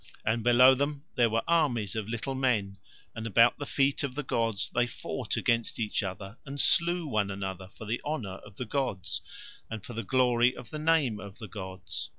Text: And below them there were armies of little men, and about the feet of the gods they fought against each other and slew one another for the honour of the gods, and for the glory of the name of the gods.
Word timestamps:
And 0.25 0.43
below 0.43 0.73
them 0.73 1.03
there 1.13 1.29
were 1.29 1.43
armies 1.47 1.95
of 1.95 2.09
little 2.09 2.33
men, 2.33 2.79
and 3.13 3.27
about 3.27 3.59
the 3.59 3.67
feet 3.67 4.01
of 4.03 4.15
the 4.15 4.23
gods 4.23 4.71
they 4.73 4.87
fought 4.87 5.37
against 5.37 5.79
each 5.79 6.01
other 6.01 6.39
and 6.43 6.59
slew 6.59 7.05
one 7.05 7.29
another 7.29 7.69
for 7.75 7.85
the 7.85 8.01
honour 8.03 8.37
of 8.37 8.55
the 8.55 8.65
gods, 8.65 9.21
and 9.69 9.85
for 9.85 9.93
the 9.93 10.01
glory 10.01 10.55
of 10.57 10.71
the 10.71 10.79
name 10.79 11.19
of 11.19 11.37
the 11.37 11.47
gods. 11.47 12.09